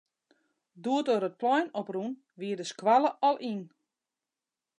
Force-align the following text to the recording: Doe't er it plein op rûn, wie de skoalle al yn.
Doe't 0.87 1.11
er 1.15 1.23
it 1.27 1.39
plein 1.41 1.67
op 1.81 1.87
rûn, 1.93 2.13
wie 2.39 2.55
de 2.59 2.65
skoalle 2.71 3.11
al 3.27 3.37
yn. 3.53 3.61